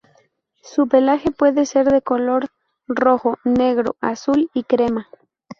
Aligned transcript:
Su 0.63 0.87
pelaje 0.87 1.29
puede 1.29 1.67
ser 1.67 1.85
de 1.91 2.01
color 2.01 2.47
rojo, 2.87 3.37
negro, 3.43 3.97
azul 3.99 4.49
y 4.51 4.63
crema. 4.63 5.07